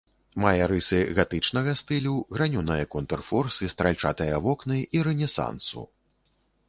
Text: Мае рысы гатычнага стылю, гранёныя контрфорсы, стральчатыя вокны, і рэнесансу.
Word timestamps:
Мае 0.43 0.61
рысы 0.69 0.99
гатычнага 1.17 1.75
стылю, 1.81 2.13
гранёныя 2.37 2.87
контрфорсы, 2.95 3.69
стральчатыя 3.75 4.41
вокны, 4.47 4.77
і 4.99 5.05
рэнесансу. 5.09 5.89